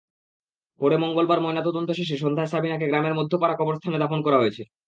[0.81, 4.63] পরে মঙ্গলবার ময়নাতদন্ত শেষে সন্ধ্যায় সাবিনাকে গ্রামের মধ্যপাড়া কবরস্থানে দাফন করা হয়েছে।